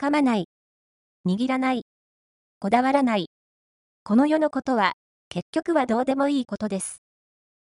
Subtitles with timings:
[0.00, 0.44] 掴まない。
[1.26, 1.82] 握らない。
[2.60, 3.30] こだわらない。
[4.04, 4.92] この世のことは、
[5.28, 7.02] 結局はどうでもいいことです。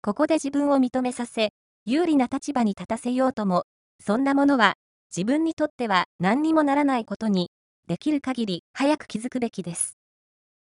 [0.01, 1.49] ここで自分を認めさせ、
[1.85, 3.63] 有利な立場に立たせようとも、
[3.99, 4.75] そんなものは、
[5.13, 7.51] 自分にとっては何にもならないことに、
[7.87, 9.97] できる限り早く気づくべきです。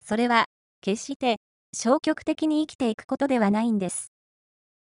[0.06, 0.46] それは、
[0.80, 1.36] 決して、
[1.76, 4.14] 消極的に生きていくことではないんです。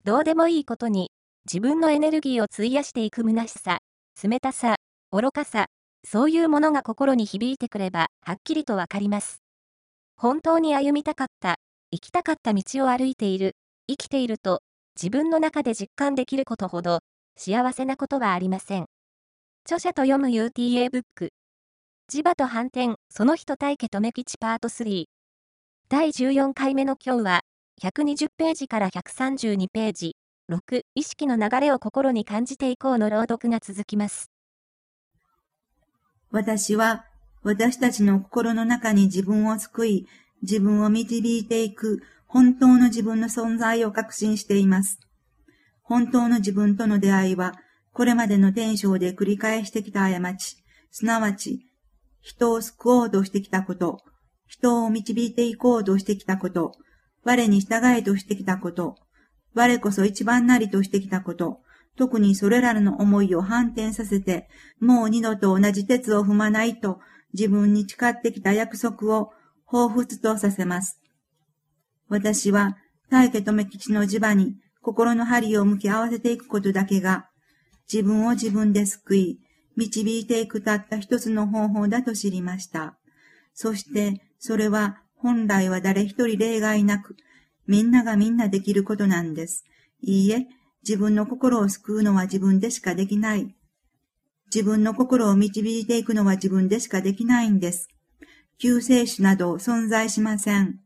[0.05, 1.11] どうでもいいことに、
[1.45, 3.81] 自分のエネルギーを費やしていく虚しさ、
[4.23, 4.77] 冷たさ、
[5.13, 5.67] 愚かさ、
[6.07, 9.43] そういうものが心に響いてくれば、はっきりとわかります。
[10.17, 11.57] 本当に歩みたかった、
[11.91, 13.57] 生きたかった道を歩いている、
[13.89, 14.61] 生きていると、
[14.97, 17.01] 自分の中で実感できることほど、
[17.37, 18.87] 幸せなことはありません。
[19.65, 21.31] 著者と読む UTA ブック。
[22.13, 25.07] 磁場と反転、その人大家とめ吉パート3。
[25.89, 27.41] 第14回目の今日は、
[27.83, 30.17] 120ページから132ページ、
[30.53, 34.34] 6、意識の流れを心に感じていこうの朗読が続きます。
[36.35, 37.05] 私は、
[37.45, 40.09] 私たちの心の中に自分を救い、
[40.43, 44.99] 自分を導いていく本当の自分の存在を確信しています。
[45.85, 47.55] 本当の自分との出会いは、
[47.93, 50.57] これまでの天章で繰り返してきた過ち、
[50.91, 51.61] すなわち、
[52.21, 54.01] 人を救おうとしてきたこと、
[54.49, 56.73] 人を導いていこうとしてきたこと、
[57.23, 58.97] 我に従えとしてきたこと、
[59.55, 61.61] 我こそ一番なりとしてきたこと、
[61.97, 64.49] 特にそれらの思いを反転させて、
[64.81, 67.01] もう二度と同じ鉄を踏まないと
[67.33, 69.33] 自分に誓ってきた約束を
[69.67, 71.01] 彷彿とさせます。
[72.09, 72.77] 私は
[73.11, 77.29] 大家留吉の磁場に心の針を向き合わせていくことだけが、
[77.93, 79.39] 自分を自分で救い、
[79.77, 82.97] 導いていくたった一つの方法だと知りました。
[83.55, 87.17] そして、それは本来は誰一人例外なく、
[87.67, 89.65] みんながみんなできることなんです。
[90.03, 90.47] いいえ、
[90.87, 93.55] 自分の心を救うのは自分でしかできない。
[94.55, 97.89] 自分の心を導いていくのは自分でしかできないんです。
[98.59, 100.79] 救世主など存在しません。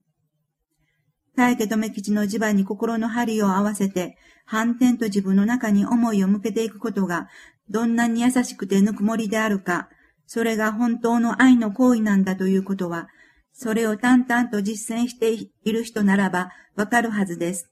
[1.37, 7.29] 大家留吉の磁場に心の針を合わせて、反転と自分の中に思いを向けていくことが、
[7.69, 9.89] どんなに優しくてぬくもりであるか、
[10.27, 13.09] それが本当の愛の行為なんだということは、
[13.53, 17.69] それを淡々と実践している人ならばわかるはずです。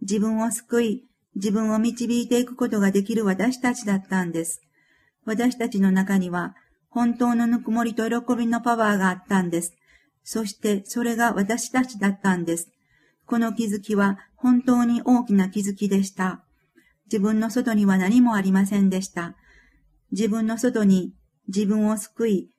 [0.00, 4.60] 自分を救い、自分を導いていくことができる私たちだったんです。
[5.24, 6.54] 私たちの中には、
[6.88, 9.74] 本当のぬくもりと喜びのパワーがあったんです。
[10.24, 12.68] そしてそれが私たちだったんです。
[13.26, 16.42] この気づきは本当に大きな気づきでした。
[17.06, 19.36] 自分の外には何もありませんでした。
[20.10, 21.14] 自分の外に
[21.48, 22.50] 自分を救い、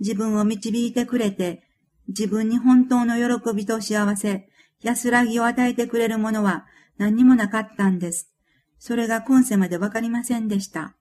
[0.00, 1.62] 自分を導いてくれて、
[2.08, 4.48] 自分に本当の喜びと幸せ、
[4.82, 6.66] 安らぎを与えてくれるものは
[6.98, 8.30] 何にもなかったんです。
[8.78, 10.94] それが今世までわかりませんでした。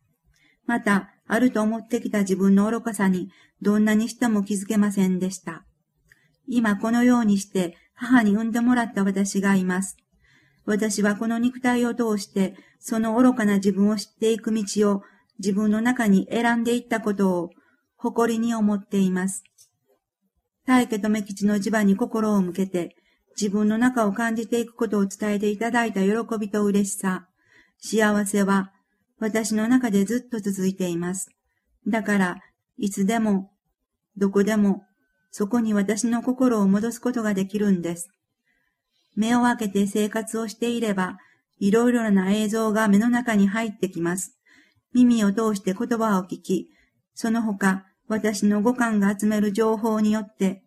[0.66, 3.30] また、あると思ってきた自分の愚かさに
[3.62, 5.66] どんなにしても気づけませんでした。
[6.48, 9.98] 今このようにして母に産んでもらった私がいます。
[10.66, 15.02] 私はこの肉体を通して、その愚かな自分を知っていく道を
[15.40, 17.50] 自分の中に選んでいったことを
[17.98, 19.44] 誇りに思っています。
[20.66, 22.96] 大家留吉の磁場に心を向けて、
[23.40, 27.28] 自分の中を感じていくことを伝えていただいた喜びと嬉しさ、
[27.80, 28.72] 幸せは
[29.20, 31.30] 私の中でずっと続いています。
[31.88, 32.38] だから、
[32.78, 33.52] いつでも、
[34.18, 34.84] どこでも、
[35.32, 38.10] そこに私の心を戻すことができるんです。
[39.16, 41.18] 目を開けて生活をしていれば、
[41.60, 44.38] いろいろな映像が目の中に入ってきます。
[44.94, 46.70] 耳を通して言葉を聞き、
[47.14, 50.65] その他、私の五感が集める情報によって、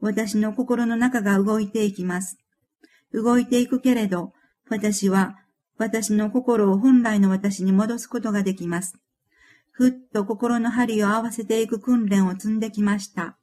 [0.00, 2.38] 私の心の中が動いていきます。
[3.12, 4.32] 動いていくけれど、
[4.68, 5.36] 私は
[5.78, 8.94] 私の心を本来の私に戻すことができます。
[9.70, 13.36] ふっと心の針を合わせていく訓練を積んできました。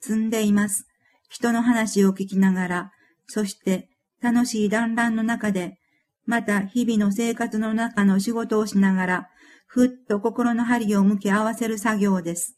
[0.00, 0.86] 積んでいます。
[1.28, 2.92] 人の話を聞きながら、
[3.26, 3.88] そして
[4.20, 5.78] 楽しい団らんの中で、
[6.26, 9.28] また日々の生活の中の仕事をしながら、
[9.66, 12.56] ふっと心の針を向き合わせる作業です。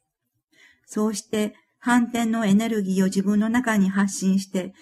[0.87, 4.73] そうして反転のエネルギーを自分の中に発信して、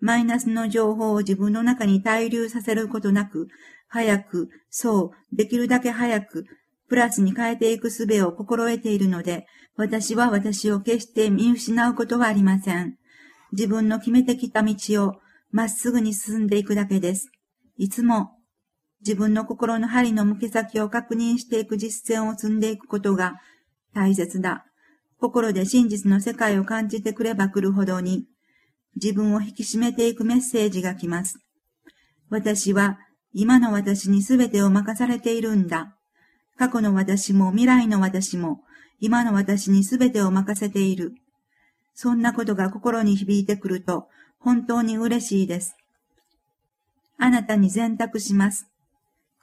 [0.00, 3.48] マイナスの情報を自分の中に滞留させることなく、
[3.88, 6.44] 早く、そう、できるだけ早く、
[6.88, 9.46] プラスに変えていく術を心得ているので、
[9.76, 12.96] 私は私を決して見失うことはありません。
[13.52, 14.74] 自分の決めてきた道
[15.06, 15.14] を
[15.50, 17.30] まっすぐに進んでいくだけです。
[17.76, 18.32] いつも
[19.00, 23.36] 自分の心の針の向け先を確認していく実践を積んでいくことが
[23.94, 24.67] 大切だ。
[25.20, 28.26] 心で真実の世界を感じてくれば来るほどに、
[28.94, 31.38] 自分を引き締めていくメッセージが来ます。
[32.30, 32.98] 私は
[33.32, 35.96] 今の私に全てを任されているんだ。
[36.56, 38.62] 過去の私も未来の私も
[39.00, 41.14] 今の私にすべてを任せている。
[41.94, 45.74] そんなことが心に響いてくると、本当に嬉しいです。
[47.16, 48.66] あなたに選択します。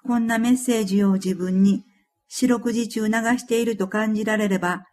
[0.04, 1.84] こんなメッセージを自分に
[2.30, 4.86] 四六時中流していると感じられれば、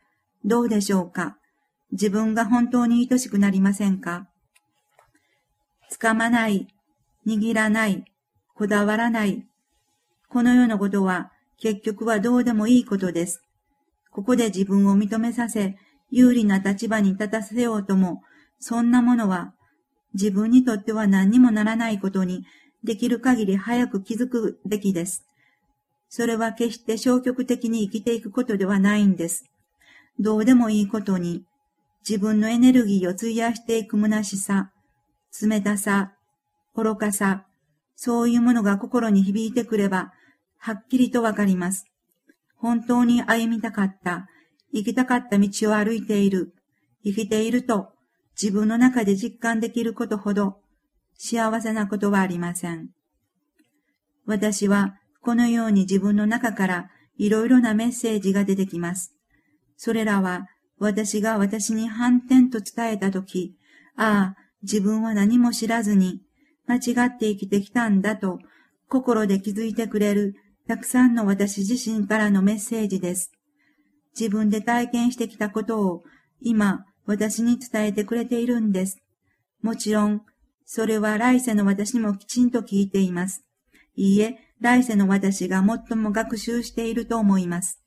[0.45, 1.37] どうでしょうか？
[1.93, 4.29] 自分が本当に愛しくなりませんか？
[5.91, 6.67] 掴まない、
[7.27, 8.05] 握らない、
[8.55, 9.47] こだわらない。
[10.29, 11.31] この世のことは
[11.61, 13.43] 結局はどうでもいいことです。
[14.11, 15.77] ここで自分を認めさせ、
[16.11, 18.23] 有利な立場に立たせようとも、
[18.59, 19.55] そんなものは
[20.15, 22.45] 自分にとっては何にもならないことに
[22.83, 25.25] できる限り早く気づくべきです。
[26.09, 29.45] それは決して消極的に生きていくことではないんです。
[30.19, 31.45] どうでもいいことに
[32.09, 34.73] 自分のエネルギーを費やしていく虚しさ、
[35.41, 36.13] 冷たさ、
[36.75, 37.47] 愚かさ、
[37.97, 40.13] そういうものが心に響いてくれば、
[40.59, 41.87] はっきりとわかります。
[42.57, 44.29] 本当に歩みたかった、
[44.73, 46.55] 生きたかった道を歩いている、
[47.05, 47.93] 生きていると
[48.41, 50.57] 自分の中で実感できることほど
[51.19, 52.91] 幸せなことはありません。
[54.27, 59.15] 私はこのように自分の中からいろいろなメッセージが出てきます。
[59.77, 60.47] それらは
[60.79, 63.57] 私が私に反転と伝えたとき、
[63.97, 66.23] ああ、自分は何も知らずに
[66.67, 68.39] 間違って生きてきたんだと
[68.89, 70.37] 心で気づいてくれる
[70.69, 73.33] たくさんの私自身からのメッセージです。
[74.19, 76.05] 自分で体験してきたことを
[76.41, 78.99] 今私に伝えてくれているんです。
[79.63, 80.23] もちろん、
[80.65, 83.45] それは来世の私もきちんと聞いています。
[83.97, 87.82] いいえ、来世の私が最も学習していると思います。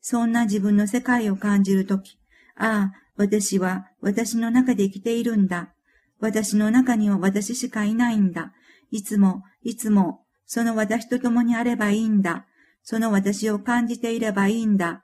[0.00, 2.18] そんな自分の世界を感じるとき、
[2.56, 5.74] ああ、私は私の中で生きているんだ。
[6.20, 8.52] 私の中には私しかいないんだ。
[8.90, 12.46] いつも、いつも、その私と共にあればいいんだ。
[12.82, 15.02] その私を感じていればいいんだ。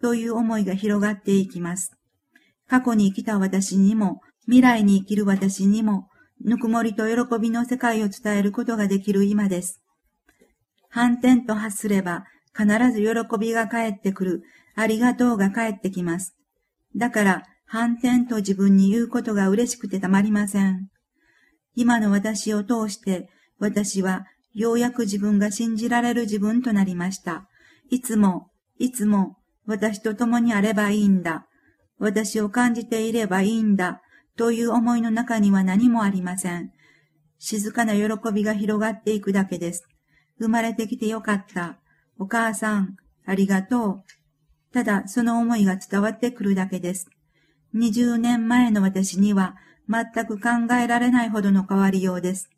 [0.00, 1.92] という思いが広がっていきます。
[2.68, 6.08] 過去に生きた私にも、未来に生きる私にも、
[6.42, 9.80] ぬくもりと喜びの世界を伝えることができる今です。
[10.90, 12.24] 反転と発すれば、
[12.56, 14.42] 必ず喜びが返ってくる、
[14.74, 16.36] ありがとうが返ってきます。
[16.96, 20.88] だから、反転と自分に言うことが嬉しくてたまりません。
[21.74, 23.28] 今の私を通して、
[23.58, 27.48] 私はようやく自分が信じられる自分となりました。
[27.90, 29.36] いつも、いつも、
[29.66, 31.46] 私と共にあればいいんだ。
[31.98, 34.02] 私を感じていればいいんだ。
[34.36, 36.70] という思いの中には何もありません。
[37.38, 39.84] 静かな喜びが広がっていくだけです。
[40.38, 41.78] 生まれてきてよかった。
[42.18, 42.96] お母さん、
[43.26, 44.04] ありがとう。
[44.72, 47.08] ただ、その思いが伝わってくるだけです。
[47.74, 49.56] 20年前の私には
[49.88, 52.50] 全く考えられないほどの変わりようです。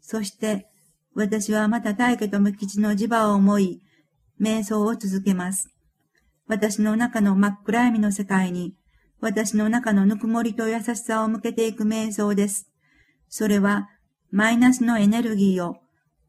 [0.00, 0.68] そして、
[1.14, 3.80] 私はまた大家と無吉の磁場を思い、
[4.40, 5.70] 瞑想を続けます。
[6.46, 8.74] 私の中の真っ暗闇の世界に、
[9.20, 12.68] 私の中のぬくもりと優しさを向けていく瞑想です。
[13.28, 13.88] それは、
[14.30, 15.76] マイナスのエネルギーを、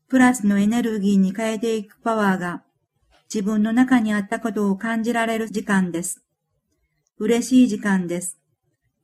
[0.08, 2.64] プラスのエネルギーに変えていくパワーが、
[3.34, 6.24] 自分の中にあったことを感じられる時間です。
[7.18, 8.38] 嬉しい時間です。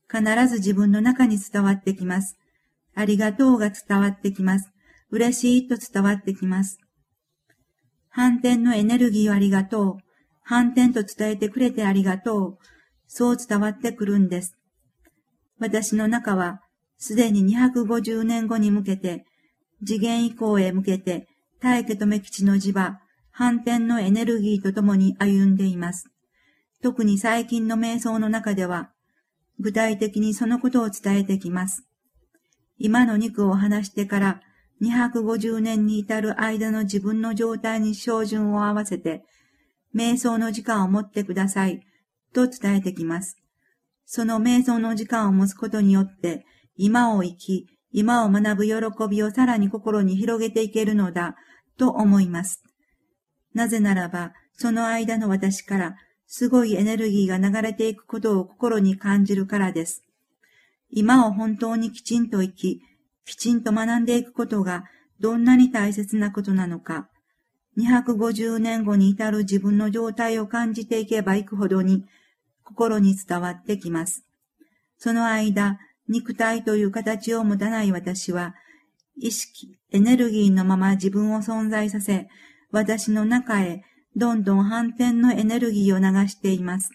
[0.09, 2.38] 必ず自分の中に伝わってきます。
[2.94, 4.69] ありがとうが伝わってきます。
[5.09, 6.77] 嬉しいと伝わってきます。
[8.09, 9.97] 反転のエネルギーをありがとう。
[10.44, 12.57] 反転と伝えてくれてありがとう。
[13.07, 14.56] そう伝わってくるんです。
[15.59, 16.61] 私の中は、
[16.97, 19.26] すでに250年後に向けて、
[19.85, 21.28] 次元以降へ向けて、
[21.59, 23.00] 大家とめ吉の地場、
[23.31, 26.07] 反転のエネルギーとともに歩んでいます。
[26.81, 28.92] 特に最近の瞑想の中では、
[29.59, 31.85] 具体的にそのことを伝えてきます。
[32.78, 34.42] 今の肉を離してから
[34.81, 39.23] 250年に至る間の自分の状態に照準を合わせて、
[39.95, 41.81] 瞑想の時間を持ってください、
[42.33, 43.38] と伝えてきます。
[44.06, 46.45] その瞑想の時間を持つことによって、
[46.76, 48.76] 今を生き、今を学ぶ喜
[49.10, 51.36] びをさらに心に広げていけるのだ、
[51.78, 52.64] と思います。
[53.54, 55.95] なぜならば、その間の私から、
[56.28, 60.04] すごいエネルギーが流れていくことを心に感じるからです。
[60.90, 62.81] 今を本当にきちんと生き、
[63.26, 64.86] きちんと学んでいくことが
[65.19, 67.10] どんなに大切なことなのか、
[67.78, 72.06] 250年後に至る自分の状態を感じていけばいくほどに
[72.64, 74.26] 心に伝わってきます。
[74.98, 78.56] その間、肉体という形を持たない私は、
[79.18, 82.28] 意識、エネルギーのまま自分を存在させ、
[82.72, 83.84] 私の中へ
[84.16, 86.92] どんどん反転のエネルギーを流しています。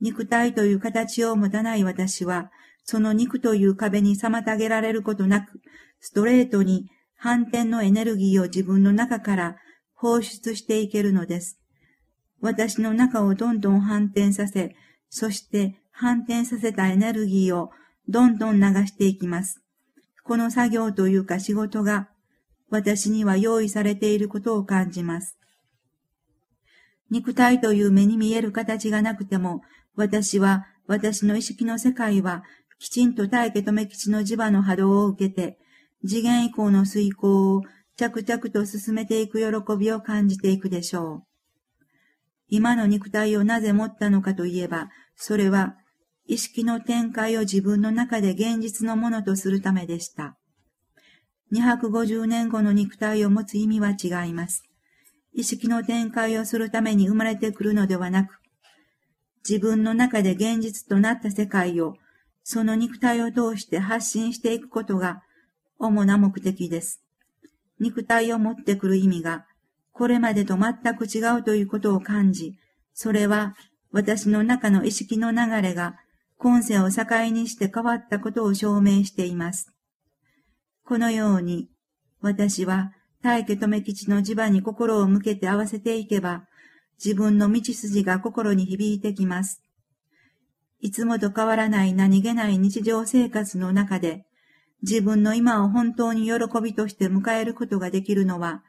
[0.00, 2.50] 肉体という形を持たない私は、
[2.84, 5.60] その肉という壁に妨げられることなく、
[6.00, 9.56] ストレートに反転のエネルギーを自分の中から
[9.94, 11.58] 放出していけるのです。
[12.40, 14.74] 私の中をどんどん反転させ、
[15.10, 17.70] そして反転させたエネルギーを
[18.10, 19.62] どんどん流していきます。
[20.24, 22.08] この作業というか仕事が
[22.68, 25.38] 私には用意されていることを感じます。
[27.08, 29.62] 肉体という目に見える形がなくても、
[29.94, 32.42] 私は、私の意識の世界は、
[32.80, 35.58] きちんと大家留吉の磁場の波動を受けて、
[36.04, 37.62] 次元以降の遂行を
[37.96, 41.22] 着々と進めていく喜びを感じていくでしょう。
[42.48, 45.76] 今の肉体をなぜ持ったのかといえば、それは
[46.30, 50.36] 意識の展開を自分の中で現実のものとするためでした。
[51.52, 54.62] 250年後の肉体を持つ意味は違います。
[55.34, 58.38] 意識の展開をするために生まれてくるのではなく、
[59.46, 61.96] 自分の中で現実となった世界を、
[62.44, 65.24] その肉体を通して発信していくことが
[65.80, 67.02] 主な目的です。
[67.80, 69.46] 肉体を持ってくる意味が、
[69.90, 72.54] これまでと全く違うということを感じ、
[72.94, 73.56] それは
[73.90, 75.96] 私の中の意識の流れが
[76.42, 79.74] 今世を境にして変わったことを証明しています。
[80.86, 81.68] このように、
[82.22, 86.46] 私は大家留吉の磁場に心を向けて合わせていけば、
[86.96, 89.62] 自分の道筋が心に響いてきます。
[90.80, 94.24] いつもと変わらない何気ない日常生活の中で、
[94.80, 98.62] 自分の今を本当に喜びとして迎えることができるのは、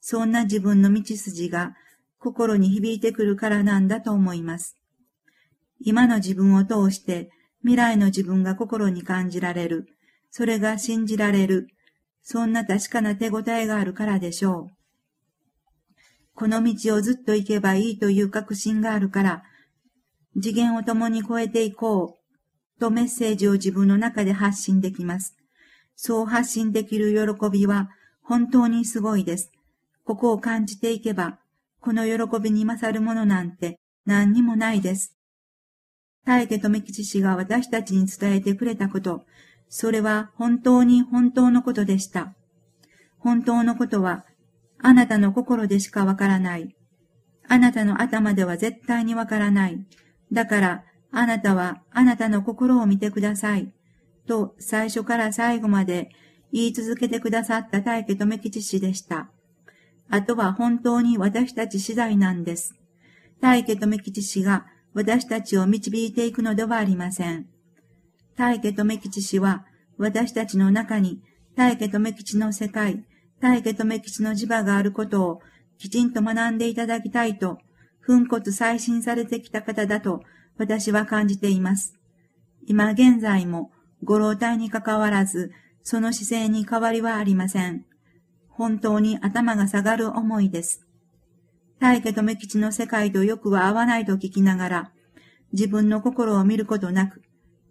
[0.00, 1.74] そんな自分の道筋が
[2.18, 4.79] 心に響いてくるからなんだと思います。
[5.80, 7.30] 今の自分を通して
[7.62, 9.86] 未来の自分が心に感じられる、
[10.30, 11.68] それが信じられる、
[12.22, 14.80] そんな確かな手応えがあるからでしょう。
[16.34, 19.42] この道をずっと行けばいいという確信があるから、
[20.34, 25.36] 次元を共に超えていこうとメッセージを自分の中で発信できます。
[25.96, 27.90] そう発信できる喜びは
[28.22, 29.50] 本当にすごいです。
[30.04, 31.38] ここを感じていけば、
[31.80, 35.19] この喜びに勝るものなんて何にもないです。
[36.24, 39.24] 大家富吉氏が私たちに伝えてくれたこと、
[39.68, 42.34] それは本当に本当のことでした。
[43.18, 44.24] 本当のことは、
[44.78, 46.74] あなたの心でしかわからない。
[47.48, 49.84] あなたの頭では絶対にわからない。
[50.32, 53.72] だから、あなたはあなたの心を見てください。
[54.26, 56.10] と最初から最後まで
[56.52, 59.28] 言い続けてくださった大家留吉氏でした。
[60.08, 62.74] あとは本当に私たち次第なんです。
[63.40, 67.46] 大家留吉氏が私たちを導いていくのではありません。
[68.36, 69.64] 大家留吉氏は、
[69.98, 71.20] 私たちの中に
[71.56, 73.04] 大家留吉の世界、
[73.40, 75.40] 大家留吉の磁場があることを
[75.78, 77.58] きちんと学んでいただきたいと、
[78.06, 80.22] 粉骨再審されてきた方だと
[80.58, 81.94] 私は感じています。
[82.66, 83.70] 今現在も
[84.02, 87.84] ご老体に関わらず、その姿勢に変わりはありません。
[88.48, 90.86] 本当に頭が下がる思いです。
[91.80, 94.92] 大家留吉の世界とよくは合わないと聞きながら、
[95.52, 97.22] 自分の心を見ることなく、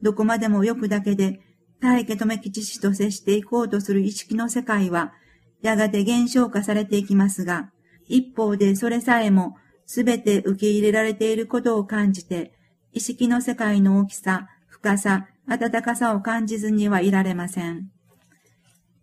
[0.01, 1.41] どこまでも欲だけで、
[1.79, 5.13] 大家留吉氏と接していこうとする意識の世界は、
[5.61, 7.69] やがて減少化されていきますが、
[8.07, 12.53] 一方でそれさえもすべて受け入れられていることを感じて、
[12.91, 17.91] 意識の世界の大きさ、深さ、温かさを感じずにはいられません。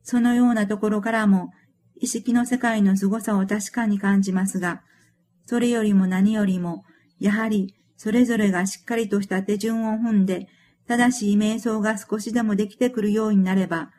[0.02, 1.52] そのようなところからも、
[2.00, 4.82] 意識の世界の凄さを確かに感じますが、
[5.46, 6.84] それよりも何よりも、
[7.18, 10.48] やはりそれぞれがしっかりとした手順を踏んで、
[10.86, 13.90] 正しい瞑想が少しでもできてくるようになれば、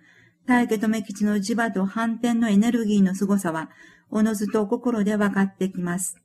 [0.46, 3.70] 大家留吉の磁場と反転のエネルギーの凄さは、
[4.10, 6.18] おのずと心で分かってきます。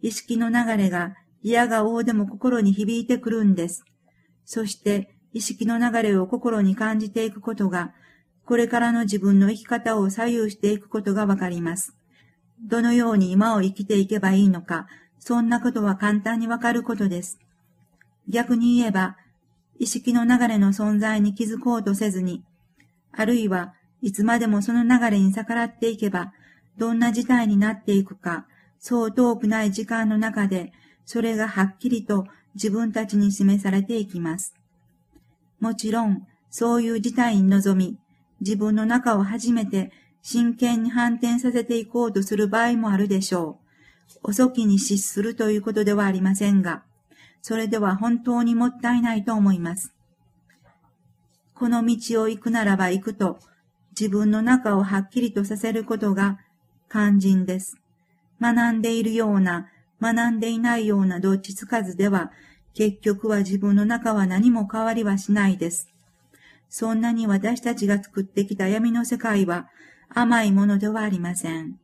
[0.00, 3.84] 意識の流れが、嫌が王でも心に響いてくるんです。
[4.44, 7.94] そして、意識の流れを心に感じていくことが、
[8.44, 11.96] これからの自分の生き方を左右していくことがわかります。
[12.62, 14.86] どのように今を生きていけばいいのか、
[15.18, 17.38] そんなことは簡単にわかることです。
[18.28, 19.16] 逆に言えば、
[19.78, 22.44] 意識の流れの存在に気づこうとせずに、
[23.12, 26.32] あるいはいつまでもその流れに逆らっていけば、
[26.76, 28.46] どんな事態になっていくか、
[28.78, 30.72] そう遠くない時間の中で、
[31.04, 34.54] それがはっきりと自分たちに示されていきます。
[35.60, 37.98] もちろん、そういう事態に臨み、
[38.40, 39.92] 自分の中を初めて
[40.22, 43.58] 真剣に反転させていこうとする場合もあるでしょ
[44.22, 44.30] う。
[44.30, 46.84] 遅きに失するということではありませんが、
[47.42, 49.92] それでは本当にもったいないと思います。
[51.54, 53.40] この道を行くならば行くと、
[53.98, 56.38] 自分の中をはっきりとさせることが
[56.90, 57.76] 肝心です。
[58.40, 59.68] 学んでいるような、
[60.00, 62.32] 学んでいないようなどっちつかずでは、
[62.74, 65.88] 結局は自分の中は何も変わりはしないです。
[66.68, 69.68] そんなに私たちが作ってきた闇の世界は
[70.14, 71.78] 甘いものではありません。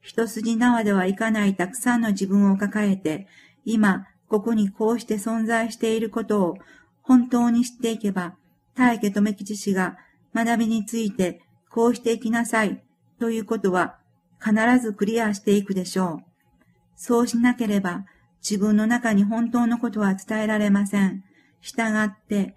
[0.00, 3.26] 一筋縄ではいかないたくさんの自分を抱えて、
[3.64, 6.58] 今、ここにこうして存在していることを
[7.02, 8.34] 本当に知っていけば、
[8.74, 9.96] 大家留吉氏が
[10.34, 12.82] 学びについてこうしていきなさい
[13.18, 13.96] ということは
[14.38, 16.24] 必ずクリアしていくでしょう。
[16.94, 18.04] そうしなければ
[18.42, 21.24] 自分の中に本当のことは伝えられません。
[21.60, 22.54] 従って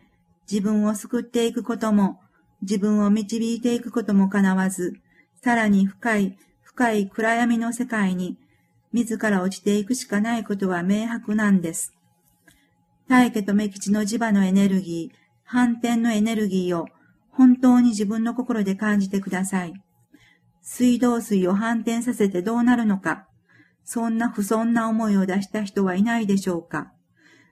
[0.52, 2.20] 自分を救っていくことも
[2.62, 4.94] 自分を導いていくことも叶わず、
[5.42, 6.38] さらに深い
[6.80, 8.38] 深い暗闇の世界に
[8.94, 11.94] 自ら落ちていくしかないことは明白なんです。
[13.10, 16.88] 大家と目吉の磁場のエネルギー、反転のエネルギーを
[17.32, 19.74] 本当に自分の心で感じてください。
[20.62, 23.28] 水道水を反転させてどうなるのか、
[23.84, 26.94] そんな不遜な思いを出した人はいないでしょうか。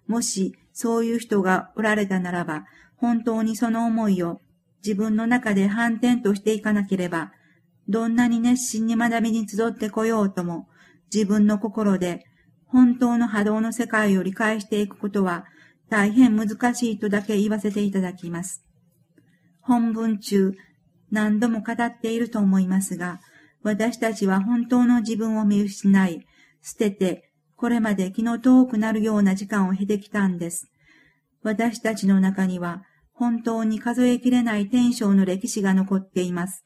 [0.08, 4.40] もしそういう人がおられたならば、本当にその思いを
[4.84, 7.32] 自分の中で反転としていかなければ、
[7.88, 10.68] どんなに熱心に学びに集ってこようとも、
[11.14, 12.26] 自分の心で
[12.66, 15.46] 本当の波動の世界を理解していくことは
[15.90, 18.64] 大変難しいとだけ言わせていただきます。
[19.62, 20.54] 本文中、
[21.12, 23.20] 何度も語っていると思いますが、
[23.64, 26.26] 私たちは本当の自分を見失い、
[26.62, 30.68] 捨てて、これまで気の遠くなるような時間を経てきたんです。
[31.42, 32.84] 私たちの中には、
[33.18, 36.64] 本当に数えきれない天正の歴史が残っています。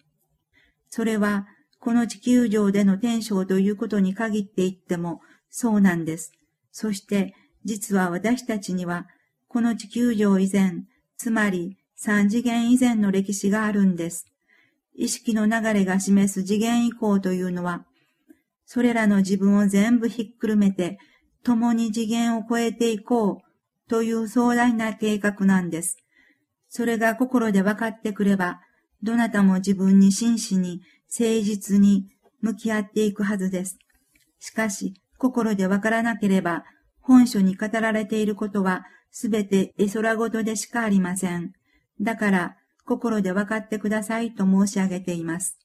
[0.89, 1.47] それは、
[1.79, 6.33] この地球上での天正ということに限って言ってもそうなんです。
[6.73, 9.07] そして、実は私たちには、
[9.47, 10.83] この地球上以前、
[11.17, 14.25] つまり三次元以前の歴史があるんです。
[14.93, 17.85] 意識の流れが示す次元以降というのは、
[18.65, 20.99] それらの自分を全部ひっくるめて、
[21.43, 25.97] 共に次元を超えていこうという壮大な計画なんです。
[26.73, 28.61] それが心で分かってくれば、
[29.03, 32.07] どなたも自分に真摯に、誠実に
[32.39, 33.77] 向き合っていくはずです。
[34.39, 36.63] しかし、心で分からなければ、
[37.01, 41.51] 本書に語られていることは、すべて絵空ごとでしかありません。
[41.99, 45.57] だから、心で分かってくださいと申し上げています。